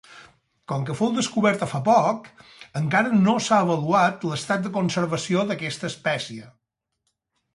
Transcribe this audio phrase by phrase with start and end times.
[0.71, 2.29] Com que fou descoberta fa poc,
[2.79, 6.49] encara no s'ha avaluat l'estat de conservació d'aquesta espècie.